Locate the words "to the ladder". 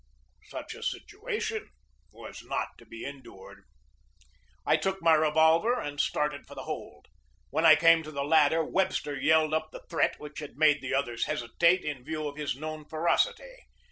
8.01-8.65